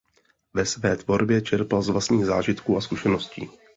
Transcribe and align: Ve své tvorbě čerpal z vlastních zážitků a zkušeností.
Ve 0.53 0.65
své 0.65 0.97
tvorbě 0.97 1.41
čerpal 1.41 1.81
z 1.81 1.89
vlastních 1.89 2.25
zážitků 2.25 2.77
a 2.77 2.81
zkušeností. 2.81 3.49